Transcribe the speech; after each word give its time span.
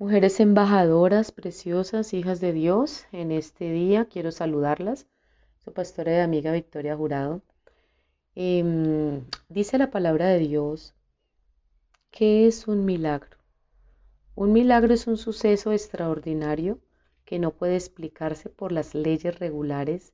Mujeres 0.00 0.38
embajadoras, 0.38 1.32
preciosas, 1.32 2.14
hijas 2.14 2.40
de 2.40 2.52
Dios, 2.52 3.06
en 3.10 3.32
este 3.32 3.72
día 3.72 4.04
quiero 4.04 4.30
saludarlas. 4.30 5.08
Su 5.64 5.72
pastora 5.72 6.16
y 6.16 6.20
amiga 6.20 6.52
Victoria 6.52 6.96
Jurado. 6.96 7.42
Em, 8.36 9.24
dice 9.48 9.76
la 9.76 9.90
palabra 9.90 10.28
de 10.28 10.38
Dios 10.38 10.94
que 12.12 12.46
es 12.46 12.68
un 12.68 12.84
milagro. 12.84 13.38
Un 14.36 14.52
milagro 14.52 14.94
es 14.94 15.08
un 15.08 15.16
suceso 15.16 15.72
extraordinario 15.72 16.78
que 17.24 17.40
no 17.40 17.50
puede 17.50 17.74
explicarse 17.74 18.48
por 18.50 18.70
las 18.70 18.94
leyes 18.94 19.40
regulares 19.40 20.12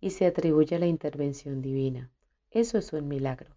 y 0.00 0.10
se 0.10 0.26
atribuye 0.26 0.74
a 0.74 0.80
la 0.80 0.86
intervención 0.88 1.62
divina. 1.62 2.10
Eso 2.50 2.78
es 2.78 2.92
un 2.92 3.06
milagro. 3.06 3.54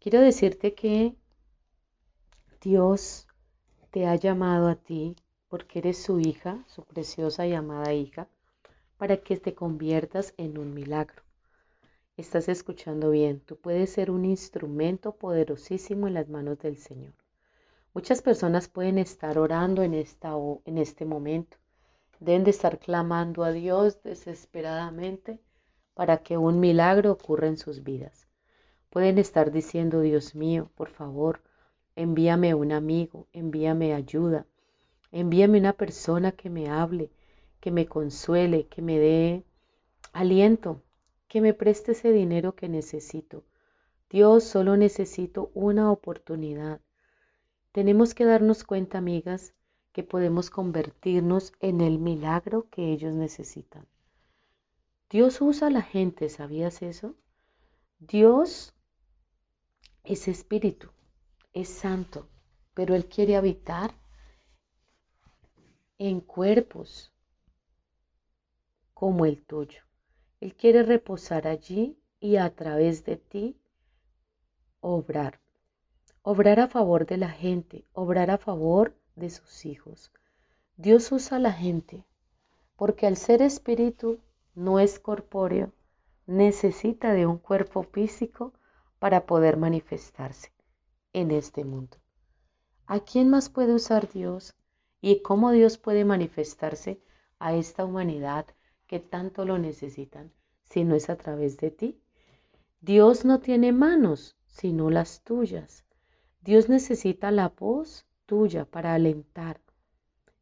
Quiero 0.00 0.22
decirte 0.22 0.72
que 0.72 1.14
Dios 2.62 3.26
te 3.92 4.06
ha 4.06 4.16
llamado 4.16 4.68
a 4.68 4.74
ti 4.74 5.16
porque 5.48 5.80
eres 5.80 6.02
su 6.02 6.18
hija, 6.18 6.64
su 6.66 6.82
preciosa 6.82 7.46
y 7.46 7.52
amada 7.52 7.92
hija, 7.92 8.26
para 8.96 9.18
que 9.18 9.36
te 9.36 9.54
conviertas 9.54 10.32
en 10.38 10.56
un 10.56 10.72
milagro. 10.72 11.22
Estás 12.16 12.48
escuchando 12.48 13.10
bien, 13.10 13.40
tú 13.40 13.56
puedes 13.56 13.90
ser 13.90 14.10
un 14.10 14.24
instrumento 14.24 15.14
poderosísimo 15.16 16.08
en 16.08 16.14
las 16.14 16.30
manos 16.30 16.58
del 16.60 16.78
Señor. 16.78 17.12
Muchas 17.92 18.22
personas 18.22 18.66
pueden 18.66 18.96
estar 18.96 19.36
orando 19.36 19.82
en, 19.82 19.92
esta, 19.92 20.32
en 20.64 20.78
este 20.78 21.04
momento, 21.04 21.58
deben 22.18 22.44
de 22.44 22.50
estar 22.50 22.78
clamando 22.78 23.44
a 23.44 23.52
Dios 23.52 24.02
desesperadamente 24.02 25.38
para 25.92 26.22
que 26.22 26.38
un 26.38 26.60
milagro 26.60 27.12
ocurra 27.12 27.46
en 27.46 27.58
sus 27.58 27.82
vidas. 27.82 28.26
Pueden 28.88 29.18
estar 29.18 29.52
diciendo, 29.52 30.00
Dios 30.00 30.34
mío, 30.34 30.70
por 30.76 30.88
favor, 30.88 31.42
Envíame 31.94 32.54
un 32.54 32.72
amigo, 32.72 33.28
envíame 33.34 33.92
ayuda, 33.92 34.46
envíame 35.10 35.58
una 35.58 35.74
persona 35.74 36.32
que 36.32 36.48
me 36.48 36.70
hable, 36.70 37.10
que 37.60 37.70
me 37.70 37.86
consuele, 37.86 38.66
que 38.66 38.80
me 38.80 38.98
dé 38.98 39.44
aliento, 40.14 40.82
que 41.28 41.42
me 41.42 41.52
preste 41.52 41.92
ese 41.92 42.10
dinero 42.10 42.54
que 42.54 42.68
necesito. 42.68 43.44
Dios, 44.08 44.44
solo 44.44 44.78
necesito 44.78 45.50
una 45.52 45.92
oportunidad. 45.92 46.80
Tenemos 47.72 48.14
que 48.14 48.24
darnos 48.24 48.64
cuenta, 48.64 48.96
amigas, 48.96 49.54
que 49.92 50.02
podemos 50.02 50.48
convertirnos 50.48 51.52
en 51.60 51.82
el 51.82 51.98
milagro 51.98 52.68
que 52.70 52.90
ellos 52.90 53.12
necesitan. 53.12 53.86
Dios 55.10 55.42
usa 55.42 55.68
a 55.68 55.70
la 55.70 55.82
gente, 55.82 56.30
¿sabías 56.30 56.80
eso? 56.80 57.16
Dios 57.98 58.74
es 60.04 60.26
espíritu 60.26 60.88
es 61.52 61.68
santo, 61.68 62.28
pero 62.74 62.94
Él 62.94 63.06
quiere 63.06 63.36
habitar 63.36 63.94
en 65.98 66.20
cuerpos 66.20 67.12
como 68.94 69.26
el 69.26 69.44
tuyo. 69.44 69.82
Él 70.40 70.54
quiere 70.54 70.82
reposar 70.82 71.46
allí 71.46 71.98
y 72.20 72.36
a 72.36 72.54
través 72.54 73.04
de 73.04 73.16
ti 73.16 73.60
obrar. 74.80 75.40
Obrar 76.22 76.60
a 76.60 76.68
favor 76.68 77.06
de 77.06 77.16
la 77.16 77.30
gente, 77.30 77.84
obrar 77.92 78.30
a 78.30 78.38
favor 78.38 78.96
de 79.16 79.30
sus 79.30 79.66
hijos. 79.66 80.12
Dios 80.76 81.12
usa 81.12 81.36
a 81.36 81.40
la 81.40 81.52
gente 81.52 82.04
porque 82.76 83.06
al 83.06 83.16
ser 83.16 83.42
espíritu 83.42 84.20
no 84.54 84.80
es 84.80 84.98
corpóreo, 84.98 85.72
necesita 86.26 87.12
de 87.12 87.26
un 87.26 87.38
cuerpo 87.38 87.82
físico 87.82 88.52
para 88.98 89.26
poder 89.26 89.56
manifestarse 89.56 90.52
en 91.12 91.30
este 91.30 91.64
mundo. 91.64 91.96
¿A 92.86 93.00
quién 93.00 93.30
más 93.30 93.48
puede 93.48 93.74
usar 93.74 94.10
Dios 94.10 94.54
y 95.00 95.22
cómo 95.22 95.50
Dios 95.50 95.78
puede 95.78 96.04
manifestarse 96.04 97.00
a 97.38 97.54
esta 97.54 97.84
humanidad 97.84 98.46
que 98.86 99.00
tanto 99.00 99.44
lo 99.44 99.58
necesitan 99.58 100.32
si 100.64 100.84
no 100.84 100.94
es 100.94 101.10
a 101.10 101.16
través 101.16 101.56
de 101.56 101.70
ti? 101.70 102.00
Dios 102.80 103.24
no 103.24 103.40
tiene 103.40 103.72
manos 103.72 104.36
sino 104.46 104.90
las 104.90 105.22
tuyas. 105.22 105.84
Dios 106.40 106.68
necesita 106.68 107.30
la 107.30 107.48
voz 107.48 108.06
tuya 108.26 108.64
para 108.64 108.94
alentar. 108.94 109.60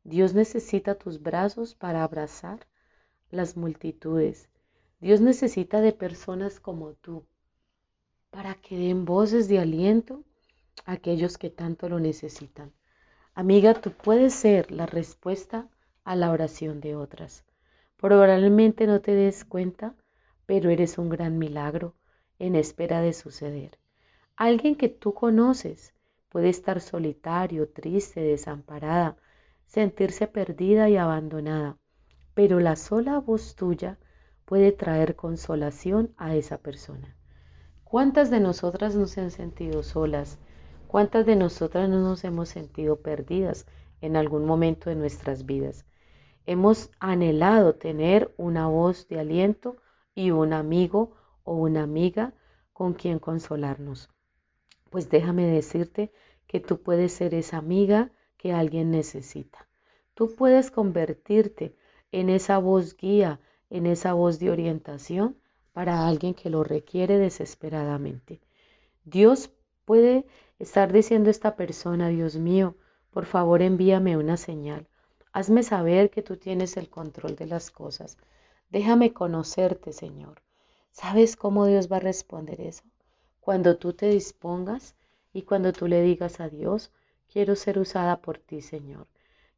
Dios 0.03 0.35
necesita 0.35 0.97
tus 0.97 1.23
brazos 1.23 1.75
para 1.75 2.03
abrazar 2.03 2.67
las 3.31 3.57
multitudes. 3.57 4.49
Dios 5.01 5.21
necesita 5.21 5.81
de 5.81 5.93
personas 5.93 6.59
como 6.59 6.95
tú 6.95 7.25
para 8.31 8.55
que 8.55 8.79
den 8.79 9.05
voces 9.05 9.49
de 9.49 9.59
aliento 9.59 10.25
aquellos 10.85 11.39
que 11.39 11.51
tanto 11.51 11.89
lo 11.89 12.01
necesitan. 12.01 12.73
Amiga, 13.35 13.75
tú 13.75 13.93
puedes 13.93 14.35
ser 14.35 14.71
la 14.71 14.87
respuesta 14.87 15.69
a 16.05 16.17
la 16.17 16.31
oración 16.31 16.81
de 16.81 16.97
otras. 16.97 17.45
Probablemente 17.97 18.87
no 18.87 19.01
te 19.01 19.15
des 19.15 19.45
cuenta, 19.45 19.95
pero 20.47 20.71
eres 20.71 20.99
un 20.99 21.09
gran 21.09 21.39
milagro 21.39 21.95
en 22.39 22.57
espera 22.57 23.01
de 23.01 23.13
suceder. 23.13 23.79
Alguien 24.37 24.75
que 24.75 24.89
tú 24.89 25.15
conoces 25.15 25.93
puede 26.31 26.49
estar 26.49 26.81
solitario, 26.81 27.69
triste, 27.69 28.21
desamparada, 28.21 29.17
sentirse 29.67 30.27
perdida 30.27 30.89
y 30.89 30.97
abandonada, 30.97 31.77
pero 32.35 32.59
la 32.59 32.77
sola 32.77 33.19
voz 33.19 33.55
tuya 33.55 33.99
puede 34.45 34.73
traer 34.73 35.15
consolación 35.15 36.13
a 36.17 36.35
esa 36.35 36.59
persona. 36.59 37.15
¿Cuántas 37.85 38.31
de 38.31 38.41
nosotras 38.41 38.97
nos 38.97 39.19
han 39.19 39.31
sentido 39.31 39.83
solas? 39.83 40.39
¿Cuántas 40.91 41.25
de 41.25 41.37
nosotras 41.37 41.89
no 41.89 42.01
nos 42.01 42.25
hemos 42.25 42.49
sentido 42.49 42.97
perdidas 42.97 43.65
en 44.01 44.17
algún 44.17 44.45
momento 44.45 44.91
de 44.91 44.97
nuestras 44.97 45.47
vidas? 45.47 45.87
Hemos 46.47 46.91
anhelado 46.99 47.77
tener 47.77 48.35
una 48.37 48.67
voz 48.67 49.07
de 49.07 49.21
aliento 49.21 49.77
y 50.17 50.33
un 50.33 50.53
amigo 50.53 51.15
o 51.45 51.55
una 51.55 51.85
amiga 51.85 52.35
con 52.73 52.95
quien 52.95 53.21
consolarnos. 53.21 54.11
Pues 54.91 55.09
déjame 55.09 55.47
decirte 55.47 56.11
que 56.49 56.59
tú 56.59 56.83
puedes 56.83 57.13
ser 57.13 57.35
esa 57.35 57.59
amiga 57.59 58.11
que 58.37 58.53
alguien 58.53 58.91
necesita. 58.91 59.69
Tú 60.15 60.35
puedes 60.35 60.73
convertirte 60.73 61.77
en 62.11 62.29
esa 62.29 62.59
voz 62.59 62.97
guía, 62.97 63.39
en 63.69 63.87
esa 63.87 64.13
voz 64.15 64.41
de 64.41 64.51
orientación 64.51 65.37
para 65.73 66.09
alguien 66.09 66.35
que 66.35 66.51
lo 66.51 66.65
requiere 66.65 67.17
desesperadamente. 67.17 68.41
Dios 69.05 69.53
puede 69.85 70.27
estar 70.61 70.93
diciendo 70.93 71.31
esta 71.31 71.57
persona, 71.57 72.09
Dios 72.09 72.37
mío, 72.37 72.77
por 73.11 73.25
favor 73.25 73.63
envíame 73.63 74.19
una 74.19 74.37
señal. 74.37 74.87
Hazme 75.33 75.63
saber 75.63 76.11
que 76.11 76.21
tú 76.21 76.37
tienes 76.37 76.77
el 76.77 76.91
control 76.91 77.35
de 77.35 77.47
las 77.47 77.71
cosas. 77.71 78.19
Déjame 78.69 79.15
conocerte, 79.15 79.95
Señor. 79.95 80.43
¿Sabes 80.91 81.35
cómo 81.35 81.65
Dios 81.65 81.91
va 81.91 81.97
a 81.97 82.01
responder 82.01 82.61
eso? 82.61 82.85
Cuando 83.41 83.79
tú 83.79 83.95
te 83.95 84.11
dispongas 84.11 84.97
y 85.33 85.43
cuando 85.43 85.73
tú 85.73 85.89
le 85.89 86.03
digas 86.03 86.41
a 86.41 86.51
Dios, 86.51 86.93
quiero 87.33 87.57
ser 87.57 87.79
usada 87.79 88.21
por 88.21 88.37
ti, 88.37 88.61
Señor. 88.61 89.07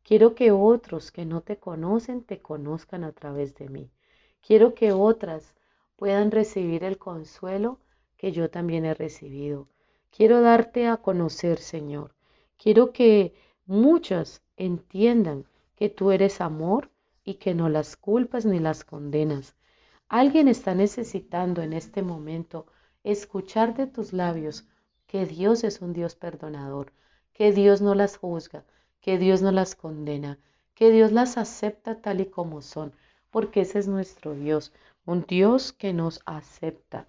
Quiero 0.04 0.36
que 0.36 0.52
otros 0.52 1.10
que 1.10 1.24
no 1.24 1.40
te 1.40 1.56
conocen 1.56 2.22
te 2.22 2.40
conozcan 2.40 3.02
a 3.02 3.10
través 3.10 3.56
de 3.56 3.68
mí. 3.68 3.90
Quiero 4.40 4.74
que 4.74 4.92
otras 4.92 5.56
puedan 5.96 6.30
recibir 6.30 6.84
el 6.84 6.96
consuelo 6.96 7.80
que 8.16 8.30
yo 8.30 8.50
también 8.50 8.84
he 8.84 8.94
recibido. 8.94 9.66
Quiero 10.14 10.42
darte 10.42 10.86
a 10.88 10.98
conocer, 10.98 11.58
Señor. 11.58 12.14
Quiero 12.58 12.92
que 12.92 13.34
muchas 13.64 14.42
entiendan 14.58 15.46
que 15.74 15.88
tú 15.88 16.12
eres 16.12 16.42
amor 16.42 16.90
y 17.24 17.34
que 17.34 17.54
no 17.54 17.70
las 17.70 17.96
culpas 17.96 18.44
ni 18.44 18.58
las 18.58 18.84
condenas. 18.84 19.56
Alguien 20.08 20.48
está 20.48 20.74
necesitando 20.74 21.62
en 21.62 21.72
este 21.72 22.02
momento 22.02 22.66
escuchar 23.04 23.74
de 23.74 23.86
tus 23.86 24.12
labios 24.12 24.66
que 25.06 25.24
Dios 25.24 25.64
es 25.64 25.80
un 25.80 25.94
Dios 25.94 26.14
perdonador, 26.14 26.92
que 27.32 27.50
Dios 27.50 27.80
no 27.80 27.94
las 27.94 28.18
juzga, 28.18 28.66
que 29.00 29.16
Dios 29.16 29.40
no 29.40 29.50
las 29.50 29.74
condena, 29.74 30.38
que 30.74 30.90
Dios 30.90 31.12
las 31.12 31.38
acepta 31.38 32.02
tal 32.02 32.20
y 32.20 32.26
como 32.26 32.60
son, 32.60 32.94
porque 33.30 33.62
ese 33.62 33.78
es 33.78 33.88
nuestro 33.88 34.34
Dios, 34.34 34.74
un 35.06 35.24
Dios 35.26 35.72
que 35.72 35.94
nos 35.94 36.20
acepta, 36.26 37.06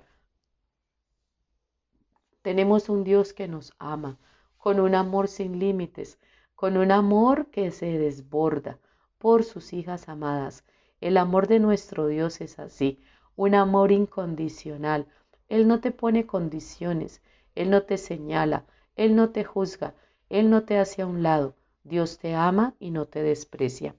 tenemos 2.43 2.89
un 2.89 3.03
Dios 3.03 3.33
que 3.33 3.47
nos 3.47 3.73
ama, 3.79 4.19
con 4.57 4.79
un 4.79 4.93
amor 4.93 5.27
sin 5.27 5.57
límites, 5.57 6.19
con 6.53 6.77
un 6.77 6.91
amor 6.91 7.47
que 7.47 7.71
se 7.71 7.97
desborda 7.97 8.77
por 9.17 9.43
sus 9.43 9.73
hijas 9.73 10.07
amadas. 10.09 10.63
El 11.01 11.17
amor 11.17 11.47
de 11.47 11.59
nuestro 11.59 12.07
Dios 12.07 12.41
es 12.41 12.59
así, 12.59 12.99
un 13.35 13.55
amor 13.55 13.91
incondicional. 13.91 15.07
Él 15.49 15.67
no 15.67 15.79
te 15.79 15.91
pone 15.91 16.25
condiciones, 16.25 17.21
Él 17.55 17.69
no 17.69 17.83
te 17.83 17.97
señala, 17.97 18.65
Él 18.95 19.15
no 19.15 19.31
te 19.31 19.43
juzga, 19.43 19.95
Él 20.29 20.49
no 20.49 20.63
te 20.63 20.77
hace 20.77 21.01
a 21.01 21.07
un 21.07 21.23
lado. 21.23 21.55
Dios 21.83 22.19
te 22.19 22.35
ama 22.35 22.75
y 22.79 22.91
no 22.91 23.05
te 23.05 23.23
desprecia. 23.23 23.95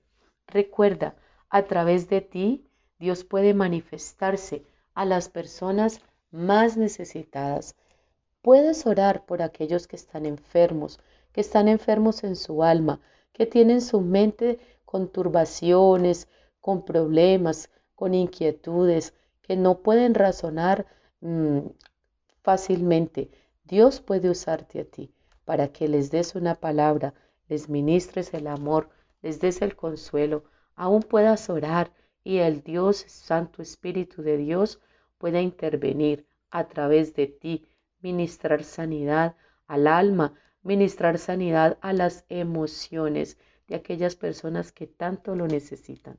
Recuerda, 0.47 1.17
a 1.49 1.65
través 1.65 2.09
de 2.09 2.21
ti, 2.21 2.67
Dios 2.99 3.25
puede 3.25 3.55
manifestarse 3.55 4.65
a 4.95 5.05
las 5.05 5.29
personas 5.29 6.01
más 6.31 6.77
necesitadas. 6.77 7.77
Puedes 8.45 8.85
orar 8.85 9.25
por 9.25 9.41
aquellos 9.41 9.89
que 9.89 9.97
están 9.97 10.27
enfermos, 10.27 11.01
que 11.33 11.41
están 11.41 11.67
enfermos 11.67 12.25
en 12.25 12.37
su 12.37 12.63
alma, 12.63 13.01
que 13.33 13.47
tienen 13.47 13.81
su 13.81 14.03
mente 14.03 14.59
con 14.85 15.09
turbaciones, 15.09 16.29
con 16.61 16.85
problemas, 16.85 17.71
con 17.95 18.13
inquietudes, 18.13 19.15
que 19.41 19.57
no 19.57 19.79
pueden 19.79 20.13
razonar 20.15 20.85
mm, 21.23 21.61
fácilmente. 22.43 23.31
Dios 23.65 24.03
puede 24.03 24.29
usarte 24.29 24.81
a 24.81 24.85
ti 24.85 25.11
para 25.47 25.69
que 25.69 25.89
les 25.89 26.11
des 26.11 26.35
una 26.35 26.55
palabra, 26.55 27.15
les 27.49 27.71
ministres 27.71 28.35
el 28.35 28.47
amor, 28.47 28.91
les 29.23 29.41
des 29.41 29.63
el 29.63 29.75
consuelo, 29.75 30.45
aún 30.77 31.01
puedas 31.01 31.49
orar 31.49 31.95
y 32.23 32.41
el 32.41 32.63
Dios 32.63 33.07
Santo 33.09 33.63
Espíritu 33.63 34.21
de 34.21 34.37
Dios 34.37 34.81
pueda 35.17 35.41
intervenir 35.41 36.27
a 36.51 36.69
través 36.69 37.15
de 37.15 37.27
ti, 37.27 37.67
ministrar 38.05 38.63
sanidad 38.65 39.35
al 39.67 39.87
alma, 39.87 40.35
ministrar 40.63 41.19
sanidad 41.19 41.79
a 41.81 41.95
las 41.95 42.27
emociones 42.29 43.39
de 43.67 43.77
aquellas 43.77 44.15
personas 44.15 44.73
que 44.73 44.87
tanto 44.87 45.35
lo 45.35 45.47
necesitan. 45.49 46.19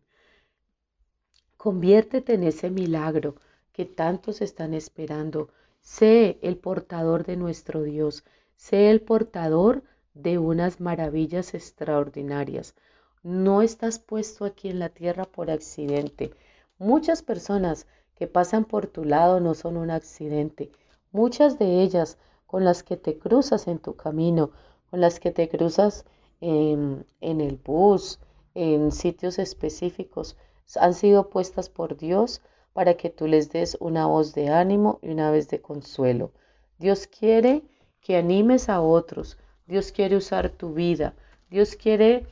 Conviértete 1.57 2.33
en 2.33 2.43
ese 2.43 2.71
milagro 2.71 3.35
que 3.71 3.85
tantos 3.85 4.41
están 4.41 4.73
esperando. 4.73 5.49
Sé 5.81 6.39
el 6.41 6.57
portador 6.57 7.23
de 7.23 7.37
nuestro 7.37 7.83
Dios. 7.83 8.23
Sé 8.55 8.89
el 8.89 9.01
portador 9.01 9.83
de 10.15 10.39
unas 10.39 10.81
maravillas 10.81 11.53
extraordinarias. 11.53 12.73
No 13.21 13.61
estás 13.61 13.99
puesto 13.99 14.45
aquí 14.45 14.69
en 14.69 14.79
la 14.79 14.89
tierra 14.89 15.25
por 15.25 15.51
accidente. 15.51 16.31
Muchas 16.79 17.21
personas 17.21 17.85
que 18.15 18.25
pasan 18.25 18.65
por 18.65 18.87
tu 18.87 19.03
lado 19.03 19.39
no 19.39 19.53
son 19.53 19.77
un 19.77 19.91
accidente. 19.91 20.71
Muchas 21.15 21.57
de 21.57 21.81
ellas 21.81 22.17
con 22.45 22.65
las 22.65 22.83
que 22.83 22.97
te 22.97 23.17
cruzas 23.17 23.69
en 23.69 23.79
tu 23.79 23.95
camino, 23.95 24.51
con 24.91 24.99
las 24.99 25.21
que 25.21 25.31
te 25.31 25.47
cruzas 25.47 26.03
en, 26.41 27.05
el 27.21 27.55
bus, 27.55 28.19
en 28.53 28.91
sitios 28.91 29.39
específicos, 29.39 30.35
han 30.75 30.93
sido 30.93 31.29
puestas 31.29 31.69
por 31.69 31.95
Dios 31.95 32.41
para 32.73 32.95
que 32.95 33.09
tú 33.09 33.27
les 33.27 33.49
des 33.49 33.77
una 33.79 34.07
voz 34.07 34.33
de 34.33 34.49
ánimo 34.49 34.99
y 35.01 35.07
una 35.07 35.31
vez 35.31 35.47
de 35.47 35.61
consuelo. 35.61 36.33
Dios 36.79 37.07
quiere 37.07 37.63
que 38.01 38.17
animes 38.17 38.67
a 38.67 38.81
otros. 38.81 39.37
Dios 39.67 39.93
quiere 39.93 40.17
usar 40.17 40.49
tu 40.49 40.73
vida. 40.73 41.15
Dios 41.49 41.77
quiere 41.77 42.27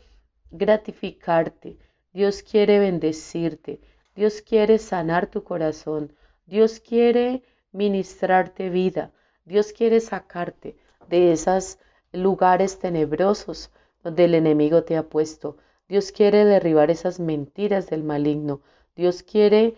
gratificarte. 0.52 1.78
Dios 2.12 2.44
quiere 2.44 2.80
bendecirte. 2.80 3.80
Dios 4.14 4.42
quiere 4.42 4.78
sanar 4.78 5.28
tu 5.28 5.46
corazón. 5.46 6.12
Dios 6.48 6.82
quiere 6.82 7.44
ministrarte 7.74 8.70
vida. 8.70 9.12
Dios 9.46 9.74
quiere 9.74 10.00
sacarte 10.00 10.78
de 11.10 11.34
esos 11.34 11.80
lugares 12.12 12.80
tenebrosos 12.80 13.72
donde 14.04 14.26
el 14.26 14.36
enemigo 14.36 14.84
te 14.84 14.96
ha 14.96 15.04
puesto. 15.04 15.58
Dios 15.90 16.12
quiere 16.12 16.46
derribar 16.46 16.92
esas 16.92 17.20
mentiras 17.20 17.90
del 17.90 18.04
maligno. 18.04 18.62
Dios 18.96 19.24
quiere 19.24 19.76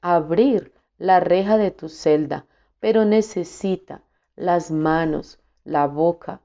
abrir 0.00 0.72
la 0.98 1.20
reja 1.20 1.56
de 1.56 1.70
tu 1.70 1.88
celda, 1.88 2.46
pero 2.78 3.04
necesita 3.04 4.04
las 4.36 4.70
manos, 4.70 5.40
la 5.64 5.86
boca, 5.86 6.40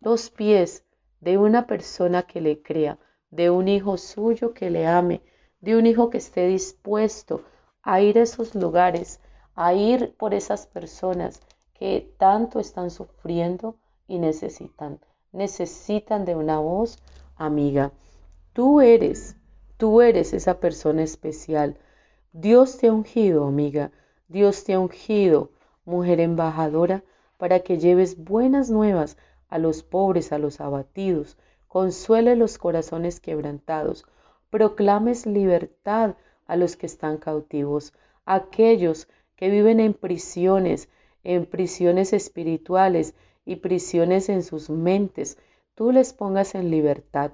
los 0.00 0.30
pies 0.30 0.84
de 1.20 1.38
una 1.38 1.66
persona 1.66 2.22
que 2.24 2.40
le 2.40 2.62
crea, 2.62 2.98
de 3.30 3.50
un 3.50 3.68
hijo 3.68 3.96
suyo 3.96 4.52
que 4.52 4.70
le 4.70 4.86
ame, 4.86 5.22
de 5.60 5.76
un 5.76 5.86
hijo 5.86 6.10
que 6.10 6.18
esté 6.18 6.46
dispuesto 6.46 7.44
a 7.82 8.00
ir 8.00 8.18
a 8.18 8.22
esos 8.22 8.54
lugares, 8.54 9.20
a 9.54 9.74
ir 9.74 10.14
por 10.16 10.34
esas 10.34 10.66
personas 10.66 11.40
que 11.74 12.12
tanto 12.18 12.60
están 12.60 12.90
sufriendo 12.90 13.76
y 14.08 14.18
necesitan, 14.18 15.00
necesitan 15.32 16.24
de 16.24 16.36
una 16.36 16.58
voz 16.58 16.98
amiga. 17.36 17.92
Tú 18.52 18.80
eres, 18.80 19.36
tú 19.76 20.00
eres 20.00 20.32
esa 20.32 20.60
persona 20.60 21.02
especial. 21.02 21.76
Dios 22.32 22.78
te 22.78 22.88
ha 22.88 22.92
ungido, 22.92 23.46
amiga. 23.46 23.90
Dios 24.28 24.64
te 24.64 24.74
ha 24.74 24.80
ungido, 24.80 25.50
mujer 25.84 26.20
embajadora, 26.20 27.02
para 27.36 27.60
que 27.60 27.78
lleves 27.78 28.22
buenas 28.22 28.70
nuevas 28.70 29.16
a 29.48 29.58
los 29.58 29.82
pobres, 29.82 30.32
a 30.32 30.38
los 30.38 30.60
abatidos, 30.60 31.36
consuele 31.68 32.36
los 32.36 32.56
corazones 32.56 33.20
quebrantados, 33.20 34.06
proclames 34.48 35.26
libertad 35.26 36.14
a 36.46 36.56
los 36.56 36.76
que 36.76 36.86
están 36.86 37.16
cautivos, 37.18 37.92
aquellos 38.24 39.08
que 39.42 39.50
viven 39.50 39.80
en 39.80 39.92
prisiones, 39.92 40.88
en 41.24 41.46
prisiones 41.46 42.12
espirituales 42.12 43.16
y 43.44 43.56
prisiones 43.56 44.28
en 44.28 44.44
sus 44.44 44.70
mentes, 44.70 45.36
tú 45.74 45.90
les 45.90 46.12
pongas 46.12 46.54
en 46.54 46.70
libertad. 46.70 47.32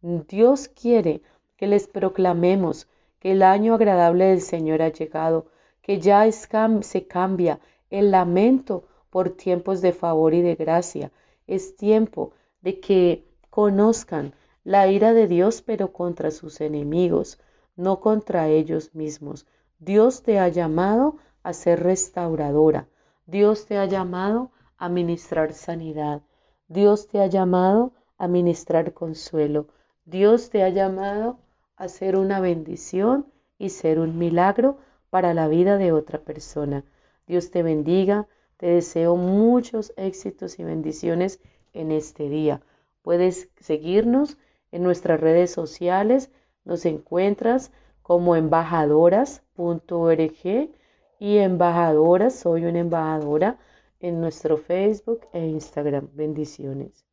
Dios 0.00 0.68
quiere 0.68 1.20
que 1.56 1.66
les 1.66 1.88
proclamemos 1.88 2.86
que 3.18 3.32
el 3.32 3.42
año 3.42 3.74
agradable 3.74 4.26
del 4.26 4.40
Señor 4.40 4.82
ha 4.82 4.90
llegado, 4.90 5.46
que 5.82 5.98
ya 5.98 6.30
se 6.30 7.08
cambia 7.08 7.58
el 7.90 8.12
lamento 8.12 8.84
por 9.10 9.30
tiempos 9.30 9.80
de 9.80 9.92
favor 9.92 10.34
y 10.34 10.42
de 10.42 10.54
gracia, 10.54 11.10
es 11.48 11.74
tiempo 11.74 12.34
de 12.60 12.78
que 12.78 13.24
conozcan 13.50 14.32
la 14.62 14.86
ira 14.86 15.12
de 15.12 15.26
Dios, 15.26 15.60
pero 15.62 15.92
contra 15.92 16.30
sus 16.30 16.60
enemigos, 16.60 17.40
no 17.74 17.98
contra 17.98 18.46
ellos 18.46 18.94
mismos. 18.94 19.44
Dios 19.80 20.22
te 20.22 20.38
ha 20.38 20.46
llamado 20.46 21.16
a 21.48 21.52
ser 21.54 21.82
restauradora. 21.82 22.86
Dios 23.24 23.64
te 23.64 23.78
ha 23.78 23.86
llamado 23.86 24.50
a 24.76 24.90
ministrar 24.90 25.54
sanidad. 25.54 26.20
Dios 26.68 27.08
te 27.08 27.22
ha 27.22 27.26
llamado 27.26 27.94
a 28.18 28.28
ministrar 28.28 28.92
consuelo. 28.92 29.68
Dios 30.04 30.50
te 30.50 30.62
ha 30.62 30.68
llamado 30.68 31.38
a 31.76 31.88
ser 31.88 32.18
una 32.18 32.40
bendición 32.40 33.32
y 33.58 33.70
ser 33.70 33.98
un 33.98 34.18
milagro 34.18 34.76
para 35.08 35.32
la 35.32 35.48
vida 35.48 35.78
de 35.78 35.90
otra 35.90 36.18
persona. 36.18 36.84
Dios 37.26 37.50
te 37.50 37.62
bendiga. 37.62 38.26
Te 38.58 38.66
deseo 38.66 39.16
muchos 39.16 39.94
éxitos 39.96 40.58
y 40.58 40.64
bendiciones 40.64 41.40
en 41.72 41.92
este 41.92 42.28
día. 42.28 42.60
Puedes 43.00 43.48
seguirnos 43.56 44.36
en 44.70 44.82
nuestras 44.82 45.18
redes 45.18 45.50
sociales. 45.50 46.30
Nos 46.66 46.84
encuentras 46.84 47.72
como 48.02 48.36
embajadoras.org 48.36 50.77
y 51.18 51.38
embajadoras, 51.38 52.38
soy 52.38 52.64
una 52.66 52.80
embajadora 52.80 53.58
en 54.00 54.20
nuestro 54.20 54.56
Facebook 54.56 55.22
e 55.32 55.46
Instagram. 55.46 56.08
Bendiciones. 56.14 57.07